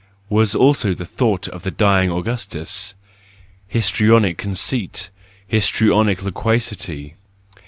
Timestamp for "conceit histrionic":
4.35-6.23